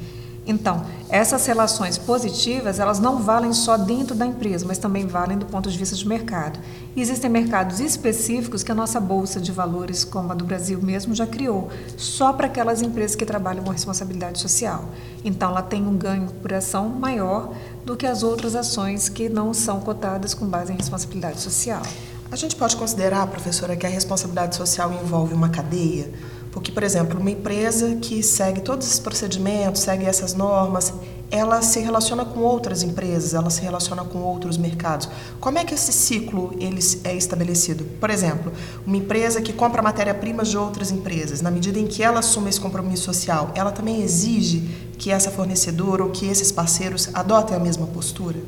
Então, 0.46 0.84
essas 1.08 1.46
relações 1.46 1.96
positivas, 1.96 2.78
elas 2.78 3.00
não 3.00 3.22
valem 3.22 3.52
só 3.52 3.78
dentro 3.78 4.14
da 4.14 4.26
empresa, 4.26 4.66
mas 4.66 4.76
também 4.76 5.06
valem 5.06 5.38
do 5.38 5.46
ponto 5.46 5.70
de 5.70 5.78
vista 5.78 5.96
de 5.96 6.06
mercado. 6.06 6.58
E 6.94 7.00
existem 7.00 7.30
mercados 7.30 7.80
específicos 7.80 8.62
que 8.62 8.70
a 8.70 8.74
nossa 8.74 9.00
bolsa 9.00 9.40
de 9.40 9.50
valores, 9.50 10.04
como 10.04 10.32
a 10.32 10.34
do 10.34 10.44
Brasil 10.44 10.80
mesmo, 10.82 11.14
já 11.14 11.26
criou, 11.26 11.70
só 11.96 12.32
para 12.32 12.46
aquelas 12.46 12.82
empresas 12.82 13.16
que 13.16 13.24
trabalham 13.24 13.64
com 13.64 13.70
responsabilidade 13.70 14.38
social. 14.38 14.84
Então, 15.24 15.48
ela 15.48 15.62
tem 15.62 15.86
um 15.86 15.96
ganho 15.96 16.26
por 16.42 16.52
ação 16.52 16.90
maior 16.90 17.54
do 17.84 17.96
que 17.96 18.06
as 18.06 18.22
outras 18.22 18.54
ações 18.54 19.08
que 19.08 19.30
não 19.30 19.54
são 19.54 19.80
cotadas 19.80 20.34
com 20.34 20.46
base 20.46 20.72
em 20.72 20.76
responsabilidade 20.76 21.40
social. 21.40 21.82
A 22.30 22.36
gente 22.36 22.56
pode 22.56 22.76
considerar, 22.76 23.26
professora, 23.28 23.76
que 23.76 23.86
a 23.86 23.88
responsabilidade 23.88 24.56
social 24.56 24.92
envolve 24.92 25.32
uma 25.32 25.48
cadeia? 25.48 26.10
Porque, 26.54 26.70
por 26.70 26.84
exemplo, 26.84 27.18
uma 27.18 27.32
empresa 27.32 27.96
que 27.96 28.22
segue 28.22 28.60
todos 28.60 28.86
esses 28.86 29.00
procedimentos, 29.00 29.82
segue 29.82 30.06
essas 30.06 30.34
normas, 30.34 30.94
ela 31.28 31.60
se 31.62 31.80
relaciona 31.80 32.24
com 32.24 32.38
outras 32.38 32.84
empresas, 32.84 33.34
ela 33.34 33.50
se 33.50 33.60
relaciona 33.60 34.04
com 34.04 34.20
outros 34.20 34.56
mercados. 34.56 35.08
Como 35.40 35.58
é 35.58 35.64
que 35.64 35.74
esse 35.74 35.92
ciclo 35.92 36.54
ele 36.60 36.78
é 37.02 37.16
estabelecido? 37.16 37.84
Por 37.98 38.08
exemplo, 38.08 38.52
uma 38.86 38.96
empresa 38.96 39.42
que 39.42 39.52
compra 39.52 39.82
matéria-prima 39.82 40.44
de 40.44 40.56
outras 40.56 40.92
empresas, 40.92 41.40
na 41.40 41.50
medida 41.50 41.80
em 41.80 41.88
que 41.88 42.04
ela 42.04 42.20
assume 42.20 42.50
esse 42.50 42.60
compromisso 42.60 43.02
social, 43.02 43.50
ela 43.56 43.72
também 43.72 44.00
exige 44.00 44.60
que 44.96 45.10
essa 45.10 45.32
fornecedora 45.32 46.04
ou 46.04 46.10
que 46.10 46.24
esses 46.24 46.52
parceiros 46.52 47.08
adotem 47.12 47.56
a 47.56 47.60
mesma 47.60 47.88
postura? 47.88 48.38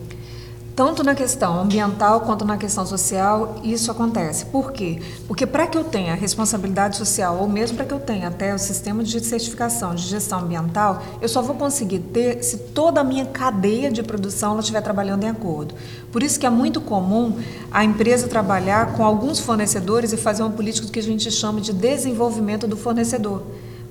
Tanto 0.76 1.02
na 1.02 1.14
questão 1.14 1.58
ambiental 1.58 2.20
quanto 2.20 2.44
na 2.44 2.58
questão 2.58 2.84
social, 2.84 3.56
isso 3.64 3.90
acontece. 3.90 4.44
Por 4.44 4.72
quê? 4.72 5.00
Porque 5.26 5.46
para 5.46 5.66
que 5.66 5.78
eu 5.78 5.82
tenha 5.82 6.14
responsabilidade 6.14 6.98
social, 6.98 7.38
ou 7.38 7.48
mesmo 7.48 7.78
para 7.78 7.86
que 7.86 7.94
eu 7.94 7.98
tenha 7.98 8.28
até 8.28 8.54
o 8.54 8.58
sistema 8.58 9.02
de 9.02 9.18
certificação 9.24 9.94
de 9.94 10.02
gestão 10.02 10.40
ambiental, 10.40 11.02
eu 11.18 11.30
só 11.30 11.40
vou 11.40 11.56
conseguir 11.56 12.00
ter 12.00 12.42
se 12.44 12.58
toda 12.58 13.00
a 13.00 13.04
minha 13.04 13.24
cadeia 13.24 13.90
de 13.90 14.02
produção 14.02 14.50
ela 14.50 14.60
estiver 14.60 14.82
trabalhando 14.82 15.24
em 15.24 15.30
acordo. 15.30 15.74
Por 16.12 16.22
isso 16.22 16.38
que 16.38 16.44
é 16.44 16.50
muito 16.50 16.78
comum 16.78 17.38
a 17.72 17.82
empresa 17.82 18.28
trabalhar 18.28 18.92
com 18.92 19.02
alguns 19.02 19.40
fornecedores 19.40 20.12
e 20.12 20.18
fazer 20.18 20.42
uma 20.42 20.52
política 20.52 20.88
que 20.88 20.98
a 20.98 21.02
gente 21.02 21.30
chama 21.30 21.58
de 21.58 21.72
desenvolvimento 21.72 22.66
do 22.66 22.76
fornecedor. 22.76 23.42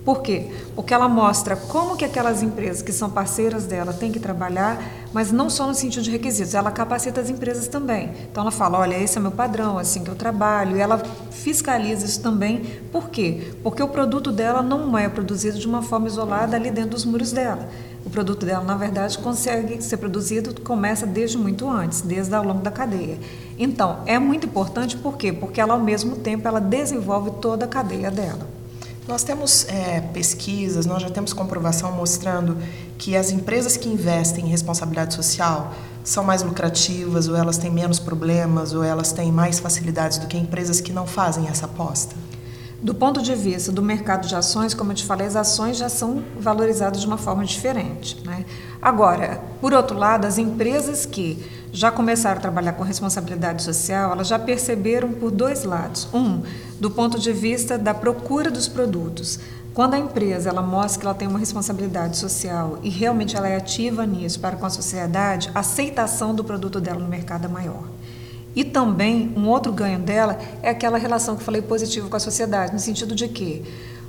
Por 0.05 0.21
quê? 0.21 0.51
Porque 0.75 0.93
ela 0.93 1.09
mostra 1.09 1.55
como 1.55 1.97
que 1.97 2.05
aquelas 2.05 2.43
empresas 2.43 2.83
que 2.83 2.93
são 2.93 3.09
parceiras 3.09 3.65
dela 3.65 3.91
têm 3.91 4.11
que 4.11 4.19
trabalhar, 4.19 4.79
mas 5.11 5.31
não 5.31 5.49
só 5.49 5.65
no 5.65 5.73
sentido 5.73 6.03
de 6.03 6.11
requisitos, 6.11 6.53
ela 6.53 6.69
capacita 6.69 7.19
as 7.19 7.29
empresas 7.29 7.67
também. 7.67 8.11
Então 8.31 8.43
ela 8.43 8.51
fala, 8.51 8.77
olha, 8.77 8.95
esse 8.95 9.17
é 9.17 9.21
meu 9.21 9.31
padrão, 9.31 9.79
assim 9.79 10.03
que 10.03 10.09
eu 10.11 10.15
trabalho, 10.15 10.77
e 10.77 10.79
ela 10.79 11.01
fiscaliza 11.31 12.05
isso 12.05 12.21
também. 12.21 12.61
Por 12.91 13.09
quê? 13.09 13.53
Porque 13.63 13.81
o 13.81 13.87
produto 13.87 14.31
dela 14.31 14.61
não 14.61 14.95
é 14.95 15.09
produzido 15.09 15.57
de 15.57 15.67
uma 15.67 15.81
forma 15.81 16.05
isolada 16.05 16.55
ali 16.55 16.69
dentro 16.69 16.91
dos 16.91 17.03
muros 17.03 17.31
dela. 17.31 17.67
O 18.05 18.09
produto 18.11 18.45
dela, 18.45 18.63
na 18.63 18.75
verdade, 18.75 19.17
consegue 19.17 19.81
ser 19.81 19.97
produzido, 19.97 20.61
começa 20.61 21.07
desde 21.07 21.35
muito 21.39 21.67
antes, 21.67 22.01
desde 22.01 22.35
ao 22.35 22.43
longo 22.43 22.61
da 22.61 22.69
cadeia. 22.69 23.17
Então, 23.57 24.01
é 24.05 24.19
muito 24.19 24.45
importante, 24.45 24.95
por 24.95 25.17
quê? 25.17 25.33
Porque 25.33 25.59
ela, 25.59 25.73
ao 25.73 25.79
mesmo 25.79 26.17
tempo, 26.17 26.47
ela 26.47 26.61
desenvolve 26.61 27.31
toda 27.41 27.65
a 27.65 27.67
cadeia 27.67 28.11
dela. 28.11 28.54
Nós 29.07 29.23
temos 29.23 29.67
é, 29.69 30.01
pesquisas, 30.01 30.87
nós 30.87 30.99
já 30.99 31.11
temos 31.11 31.31
comprovação 31.31 31.91
mostrando 31.91 32.57
que 32.97 33.15
as 33.15 33.29
empresas 33.29 33.77
que 33.77 33.87
investem 33.87 34.45
em 34.45 34.49
responsabilidade 34.49 35.13
social 35.13 35.75
são 36.03 36.23
mais 36.23 36.41
lucrativas, 36.41 37.27
ou 37.27 37.35
elas 37.35 37.57
têm 37.57 37.69
menos 37.69 37.99
problemas, 37.99 38.73
ou 38.73 38.83
elas 38.83 39.11
têm 39.11 39.31
mais 39.31 39.59
facilidades 39.59 40.17
do 40.17 40.25
que 40.25 40.35
empresas 40.37 40.81
que 40.81 40.91
não 40.91 41.05
fazem 41.05 41.47
essa 41.47 41.65
aposta? 41.65 42.15
Do 42.81 42.95
ponto 42.95 43.21
de 43.21 43.33
vista 43.35 43.71
do 43.71 43.81
mercado 43.81 44.27
de 44.27 44.35
ações, 44.35 44.73
como 44.73 44.91
eu 44.91 44.95
te 44.95 45.03
falei, 45.03 45.27
as 45.27 45.35
ações 45.35 45.77
já 45.77 45.89
são 45.89 46.23
valorizadas 46.39 47.01
de 47.01 47.07
uma 47.07 47.17
forma 47.17 47.45
diferente. 47.45 48.21
Né? 48.25 48.43
Agora, 48.81 49.41
por 49.61 49.73
outro 49.73 49.97
lado, 49.97 50.25
as 50.25 50.37
empresas 50.37 51.05
que 51.05 51.43
já 51.75 51.91
começaram 51.91 52.37
a 52.37 52.41
trabalhar 52.41 52.71
com 52.73 52.83
responsabilidade 52.83 53.61
social, 53.61 54.13
elas 54.13 54.29
já 54.29 54.39
perceberam 54.39 55.11
por 55.11 55.29
dois 55.29 55.65
lados. 55.65 56.07
Um, 56.13 56.41
do 56.79 56.89
ponto 56.89 57.19
de 57.19 57.33
vista 57.33 57.77
da 57.77 57.93
procura 57.93 58.49
dos 58.49 58.67
produtos. 58.67 59.39
Quando 59.73 59.93
a 59.93 59.99
empresa 59.99 60.49
ela 60.49 60.61
mostra 60.61 61.01
que 61.01 61.05
ela 61.05 61.13
tem 61.13 61.27
uma 61.27 61.37
responsabilidade 61.37 62.15
social 62.15 62.79
e 62.81 62.89
realmente 62.89 63.35
ela 63.35 63.49
é 63.49 63.57
ativa 63.57 64.05
nisso 64.05 64.39
para 64.39 64.55
com 64.55 64.65
a 64.65 64.69
sociedade, 64.69 65.51
a 65.53 65.59
aceitação 65.59 66.33
do 66.33 66.45
produto 66.45 66.79
dela 66.79 66.99
no 66.99 67.09
mercado 67.09 67.43
é 67.43 67.49
maior. 67.49 67.83
E 68.55 68.63
também 68.63 69.33
um 69.35 69.49
outro 69.49 69.73
ganho 69.73 69.99
dela 69.99 70.39
é 70.63 70.69
aquela 70.69 70.97
relação 70.97 71.35
que 71.35 71.41
eu 71.41 71.45
falei 71.45 71.61
positiva 71.61 72.07
com 72.07 72.15
a 72.15 72.21
sociedade, 72.21 72.71
no 72.71 72.79
sentido 72.79 73.13
de 73.13 73.27
que 73.27 73.65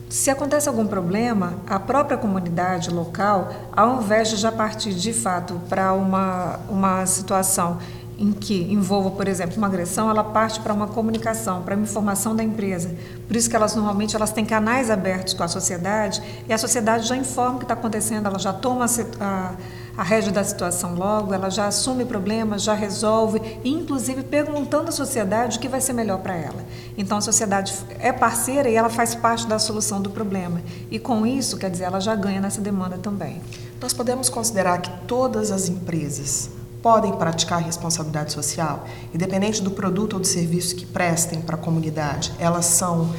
se 0.09 0.31
acontece 0.31 0.69
algum 0.69 0.87
problema, 0.87 1.55
a 1.67 1.81
própria 1.81 2.17
comunidade 2.17 2.91
local, 2.91 3.53
ao 3.75 4.01
invés 4.01 4.29
de 4.29 4.37
já 4.37 4.53
partir 4.53 4.95
de 4.95 5.13
fato 5.13 5.61
para 5.69 5.93
uma, 5.93 6.61
uma 6.69 7.05
situação 7.07 7.79
em 8.19 8.33
que 8.33 8.73
envolva, 8.73 9.11
por 9.11 9.29
exemplo, 9.29 9.57
uma 9.59 9.67
agressão, 9.67 10.09
ela 10.09 10.25
parte 10.25 10.61
para 10.61 10.73
uma 10.73 10.87
comunicação, 10.87 11.63
para 11.63 11.75
uma 11.75 11.85
informação 11.85 12.35
da 12.35 12.43
empresa. 12.43 12.95
Por 13.27 13.37
isso 13.37 13.51
que 13.51 13.57
elas 13.57 13.75
normalmente 13.75 14.17
elas 14.17 14.33
têm 14.33 14.45
canais 14.45 14.91
abertos 14.91 15.35
com 15.35 15.43
a 15.43 15.49
sociedade 15.49 16.23
e 16.49 16.53
a 16.53 16.57
sociedade 16.57 17.07
já 17.07 17.17
informa 17.17 17.57
o 17.57 17.59
que 17.59 17.65
está 17.65 17.75
acontecendo, 17.75 18.27
ela 18.27 18.39
já 18.39 18.53
toma 18.53 18.87
a, 18.87 18.89
a 19.21 19.55
rédea 20.03 20.31
da 20.31 20.45
situação 20.45 20.95
logo, 20.95 21.33
ela 21.33 21.51
já 21.51 21.67
assume 21.67 22.05
problemas, 22.05 22.63
já 22.63 22.75
resolve, 22.75 23.41
inclusive 23.65 24.23
perguntando 24.23 24.91
à 24.91 24.93
sociedade 24.93 25.57
o 25.57 25.61
que 25.61 25.69
vai 25.69 25.81
ser 25.81 25.95
melhor 25.95 26.19
para 26.19 26.35
ela. 26.35 26.65
Então 26.99 27.17
a 27.17 27.21
sociedade 27.23 27.75
é 27.99 28.13
parceira 28.13 28.69
e 28.69 28.75
ela 28.75 28.91
faz 28.91 29.15
parte 29.15 29.47
da 29.47 29.59
solução 29.59 30.03
do 30.03 30.11
problema. 30.11 30.61
E 30.91 30.99
com 30.99 31.27
isso, 31.27 31.57
quer 31.57 31.71
dizer, 31.71 31.85
ela 31.85 32.01
já 32.01 32.15
ganha 32.15 32.41
nessa 32.41 32.61
demanda 32.61 32.99
também. 32.99 33.41
Nós 33.81 33.93
podemos 33.93 34.29
considerar 34.29 34.83
que 34.83 34.91
todas 35.07 35.51
as 35.51 35.69
empresas 35.69 36.51
podem 36.83 37.13
praticar 37.13 37.61
responsabilidade 37.63 38.33
social, 38.33 38.85
independente 39.13 39.63
do 39.63 39.71
produto 39.71 40.15
ou 40.15 40.21
do 40.21 40.27
serviço 40.27 40.77
que 40.77 40.87
prestem 40.87 41.41
para 41.41 41.57
a 41.57 41.59
comunidade, 41.59 42.33
elas 42.39 42.67
são 42.67 43.13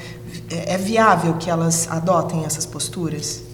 é, 0.49 0.75
é 0.75 0.77
viável 0.77 1.33
que 1.33 1.49
elas 1.49 1.87
adotem 1.89 2.45
essas 2.45 2.65
posturas? 2.65 3.46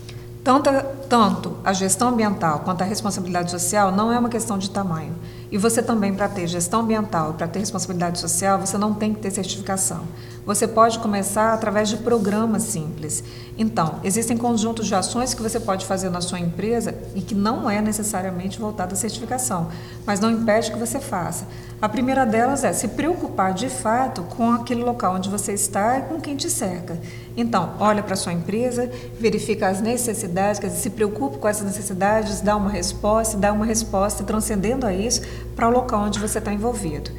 Tanto, 0.44 0.70
tanto 1.08 1.58
a 1.64 1.72
gestão 1.72 2.10
ambiental 2.10 2.60
quanto 2.60 2.82
a 2.82 2.86
responsabilidade 2.86 3.50
social 3.50 3.94
não 3.94 4.12
é 4.12 4.20
uma 4.20 4.28
questão 4.28 4.58
de 4.58 4.70
tamanho. 4.70 5.16
E 5.50 5.58
você 5.58 5.82
também, 5.82 6.14
para 6.14 6.28
ter 6.28 6.48
gestão 6.48 6.82
ambiental 6.82 7.34
para 7.36 7.48
ter 7.48 7.60
responsabilidade 7.60 8.20
social, 8.20 8.60
você 8.60 8.78
não 8.78 8.94
tem 8.94 9.14
que 9.14 9.22
ter 9.22 9.32
certificação. 9.32 10.04
Você 10.46 10.68
pode 10.68 11.00
começar 11.00 11.54
através 11.54 11.88
de 11.88 11.98
programas 11.98 12.64
simples. 12.64 13.24
Então, 13.58 14.02
existem 14.04 14.36
conjuntos 14.36 14.88
de 14.88 14.94
ações 14.94 15.34
que 15.34 15.42
você 15.42 15.58
pode 15.58 15.86
fazer 15.86 16.10
na 16.10 16.20
sua 16.20 16.38
empresa 16.38 16.94
e 17.16 17.22
que 17.22 17.34
não 17.34 17.70
é 17.70 17.82
necessariamente 17.82 18.60
voltada 18.60 18.94
à 18.94 18.98
certificação, 18.98 19.70
mas 20.06 20.20
não 20.20 20.30
impede 20.30 20.70
que 20.70 20.78
você 20.78 21.00
faça. 21.00 21.48
A 21.82 21.88
primeira 21.88 22.26
delas 22.26 22.66
é 22.66 22.74
se 22.74 22.90
preocupar 22.90 23.54
de 23.54 23.70
fato 23.70 24.24
com 24.24 24.52
aquele 24.52 24.84
local 24.84 25.16
onde 25.16 25.30
você 25.30 25.54
está 25.54 26.00
e 26.00 26.02
com 26.04 26.20
quem 26.20 26.36
te 26.36 26.50
cerca. 26.50 27.00
Então, 27.38 27.76
olha 27.80 28.04
para 28.04 28.14
a 28.14 28.18
sua 28.18 28.34
empresa, 28.34 28.92
verifica 29.18 29.70
as 29.70 29.80
necessidades, 29.80 30.60
quer 30.60 30.68
dizer, 30.68 30.82
se 30.82 30.90
preocupe 30.90 31.38
com 31.38 31.48
essas 31.48 31.66
necessidades, 31.66 32.42
dá 32.42 32.58
uma 32.58 32.70
resposta, 32.70 33.38
dá 33.38 33.54
uma 33.54 33.66
resposta 33.66 34.26
transcendendo 34.26 34.86
a 34.86 34.94
isso 34.94 35.22
para 35.56 35.70
o 35.70 35.72
local 35.72 36.02
onde 36.02 36.20
você 36.20 36.40
está 36.40 36.52
envolvido. 36.52 37.12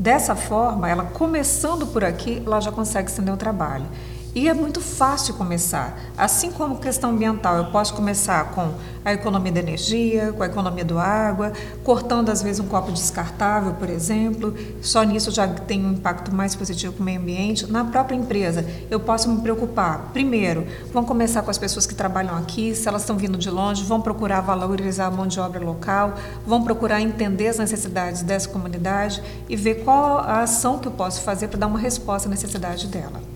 Dessa 0.00 0.34
forma, 0.34 0.88
ela 0.88 1.04
começando 1.04 1.86
por 1.86 2.02
aqui, 2.02 2.42
ela 2.46 2.58
já 2.58 2.72
consegue 2.72 3.10
estender 3.10 3.34
o 3.34 3.36
trabalho. 3.36 3.84
E 4.32 4.48
é 4.48 4.54
muito 4.54 4.80
fácil 4.80 5.34
começar. 5.34 5.98
Assim 6.16 6.52
como 6.52 6.78
questão 6.78 7.10
ambiental, 7.10 7.56
eu 7.56 7.64
posso 7.66 7.94
começar 7.94 8.52
com 8.52 8.72
a 9.04 9.12
economia 9.12 9.50
da 9.50 9.58
energia, 9.58 10.32
com 10.32 10.44
a 10.44 10.46
economia 10.46 10.84
do 10.84 11.00
água, 11.00 11.52
cortando 11.82 12.30
às 12.30 12.40
vezes 12.40 12.60
um 12.60 12.68
copo 12.68 12.92
descartável, 12.92 13.72
por 13.74 13.90
exemplo. 13.90 14.54
Só 14.80 15.02
nisso 15.02 15.32
já 15.32 15.48
tem 15.48 15.84
um 15.84 15.94
impacto 15.94 16.32
mais 16.32 16.54
positivo 16.54 16.92
para 16.92 17.02
o 17.02 17.04
meio 17.04 17.20
ambiente. 17.20 17.66
Na 17.66 17.84
própria 17.84 18.14
empresa, 18.14 18.64
eu 18.88 19.00
posso 19.00 19.28
me 19.28 19.40
preocupar. 19.40 20.10
Primeiro, 20.12 20.64
vão 20.92 21.04
começar 21.04 21.42
com 21.42 21.50
as 21.50 21.58
pessoas 21.58 21.84
que 21.84 21.94
trabalham 21.94 22.36
aqui, 22.36 22.72
se 22.72 22.86
elas 22.86 23.02
estão 23.02 23.16
vindo 23.16 23.36
de 23.36 23.50
longe, 23.50 23.82
vão 23.82 24.00
procurar 24.00 24.42
valorizar 24.42 25.06
a 25.06 25.10
mão 25.10 25.26
de 25.26 25.40
obra 25.40 25.58
local, 25.64 26.14
vão 26.46 26.62
procurar 26.62 27.00
entender 27.00 27.48
as 27.48 27.58
necessidades 27.58 28.22
dessa 28.22 28.48
comunidade 28.48 29.20
e 29.48 29.56
ver 29.56 29.82
qual 29.82 30.18
a 30.18 30.42
ação 30.42 30.78
que 30.78 30.86
eu 30.86 30.92
posso 30.92 31.20
fazer 31.22 31.48
para 31.48 31.58
dar 31.58 31.66
uma 31.66 31.80
resposta 31.80 32.28
à 32.28 32.30
necessidade 32.30 32.86
dela. 32.86 33.29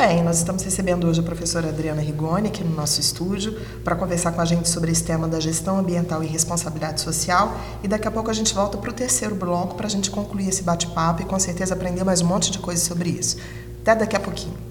Bem, 0.00 0.22
nós 0.22 0.38
estamos 0.38 0.62
recebendo 0.62 1.06
hoje 1.06 1.20
a 1.20 1.22
professora 1.22 1.68
Adriana 1.68 2.00
Rigoni 2.00 2.48
aqui 2.48 2.64
no 2.64 2.74
nosso 2.74 2.98
estúdio 2.98 3.60
para 3.84 3.94
conversar 3.94 4.32
com 4.32 4.40
a 4.40 4.46
gente 4.46 4.66
sobre 4.66 4.90
esse 4.90 5.04
tema 5.04 5.28
da 5.28 5.38
gestão 5.38 5.78
ambiental 5.78 6.24
e 6.24 6.26
responsabilidade 6.26 7.02
social 7.02 7.54
e 7.82 7.86
daqui 7.86 8.08
a 8.08 8.10
pouco 8.10 8.30
a 8.30 8.32
gente 8.32 8.54
volta 8.54 8.78
para 8.78 8.88
o 8.88 8.94
terceiro 8.94 9.34
bloco 9.34 9.74
para 9.74 9.86
a 9.86 9.90
gente 9.90 10.10
concluir 10.10 10.48
esse 10.48 10.62
bate-papo 10.62 11.20
e 11.20 11.26
com 11.26 11.38
certeza 11.38 11.74
aprender 11.74 12.02
mais 12.02 12.22
um 12.22 12.26
monte 12.26 12.50
de 12.50 12.58
coisas 12.60 12.82
sobre 12.82 13.10
isso. 13.10 13.36
Até 13.82 13.94
daqui 13.94 14.16
a 14.16 14.20
pouquinho. 14.20 14.69